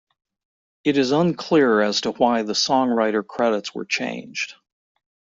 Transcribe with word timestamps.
It 0.83 0.97
is 0.97 1.11
unclear 1.11 1.81
as 1.81 2.01
to 2.01 2.11
why 2.13 2.41
the 2.41 2.53
songwriter 2.53 3.23
credits 3.23 3.75
were 3.75 3.85
changed. 3.85 4.55